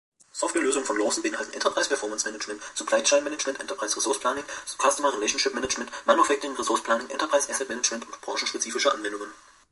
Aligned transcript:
Softwarelösungen 0.33 0.87
von 0.87 0.97
Lawson 0.97 1.21
beinhalten 1.21 1.53
Enterprise-Performance-Management, 1.53 2.59
Supply-Chain-Management, 2.73 3.59
Enterprise-Resource-Planning, 3.59 4.43
Customer-Relationship-Management, 4.81 5.91
Manufacturing-Resource-Planning, 6.07 7.11
Enterprise-Asset-Management 7.11 8.07
und 8.07 8.21
branchenspezifische 8.21 8.91
Anwendungen. 8.91 9.31